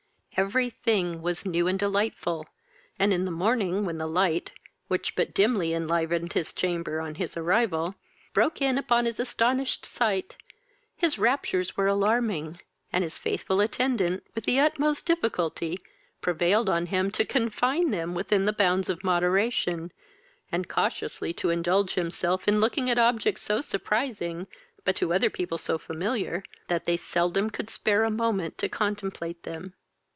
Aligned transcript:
Every 0.37 0.71
thing 0.71 1.21
was 1.21 1.45
new 1.45 1.67
and 1.67 1.77
delightful, 1.77 2.47
and 2.97 3.13
in 3.13 3.25
the 3.25 3.31
morning, 3.31 3.85
when 3.85 3.99
the 3.99 4.07
light 4.07 4.53
(which 4.87 5.13
but 5.15 5.35
dimly 5.35 5.71
enlivened 5.71 6.33
his 6.33 6.51
chamber 6.51 6.99
on 6.99 7.15
his 7.15 7.37
arrival) 7.37 7.93
broke 8.33 8.59
in 8.59 8.79
upon 8.79 9.05
his 9.05 9.19
astonished 9.19 9.85
sight, 9.85 10.37
his 10.95 11.19
raptures 11.19 11.77
were 11.77 11.85
alarming, 11.85 12.59
and 12.91 13.03
his 13.03 13.19
faithful 13.19 13.59
attendant, 13.59 14.23
with 14.33 14.45
the 14.45 14.59
utmost 14.59 15.05
difficulty, 15.05 15.79
prevailed 16.21 16.69
on 16.69 16.87
him 16.87 17.11
to 17.11 17.25
confine 17.25 17.91
them 17.91 18.15
within 18.15 18.45
the 18.45 18.53
bounds 18.53 18.89
of 18.89 19.03
moderation, 19.03 19.91
and 20.51 20.67
cautiously 20.69 21.33
to 21.33 21.51
indulge 21.51 21.93
himself 21.93 22.47
in 22.47 22.59
looking 22.59 22.89
at 22.89 22.97
objects 22.97 23.43
so 23.43 23.61
surprising, 23.61 24.47
but 24.85 24.95
to 24.95 25.13
other 25.13 25.29
people 25.29 25.59
so 25.59 25.77
familiar, 25.77 26.41
they 26.67 26.79
they 26.79 26.97
seldom 26.97 27.47
could 27.51 27.69
spare 27.69 28.03
a 28.03 28.09
moment 28.09 28.57
to 28.57 28.67
contemplate 28.67 29.43
them. 29.43 29.75